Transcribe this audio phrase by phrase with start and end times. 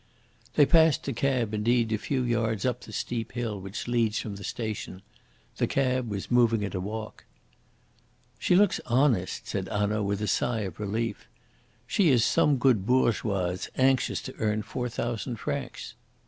[0.55, 4.35] They passed the cab, indeed, a few yards up the steep hill which leads from
[4.35, 5.03] the station.
[5.57, 7.25] The cab was moving at a walk.
[8.39, 11.27] "She looks honest," said Hanaud, with a sigh of relief.
[11.85, 15.93] "She is some good bourgeoise anxious to earn four thousand francs."